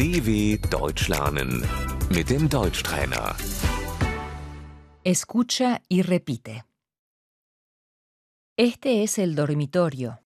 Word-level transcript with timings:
DW 0.00 0.56
Deutsch 0.70 1.08
lernen 1.08 1.60
mit 2.08 2.30
dem 2.30 2.48
Deutschtrainer. 2.48 3.36
Escucha 5.04 5.82
y 5.90 6.00
repite. 6.00 6.64
Este 8.56 9.02
es 9.02 9.18
el 9.18 9.34
dormitorio. 9.34 10.18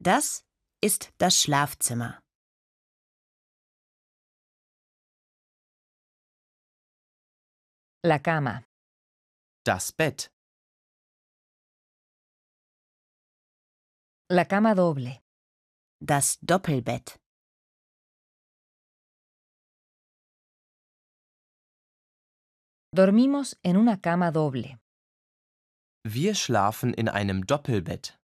Das 0.00 0.44
ist 0.80 1.12
das 1.18 1.40
Schlafzimmer. 1.40 2.20
La 8.02 8.18
cama. 8.18 8.64
Das 9.64 9.92
Bett. 9.92 10.32
La 14.28 14.44
cama 14.44 14.74
doble. 14.74 15.22
Das 16.00 16.38
Doppelbett. 16.40 17.23
Dormimos 22.96 23.58
en 23.64 23.76
una 23.76 24.00
cama 24.00 24.30
doble. 24.30 24.78
Wir 26.04 26.36
schlafen 26.36 26.94
in 26.94 27.08
einem 27.08 27.44
Doppelbett. 27.44 28.16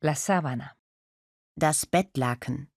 La 0.00 0.14
sábana. 0.14 0.78
Das 1.54 1.84
Bettlaken. 1.84 2.70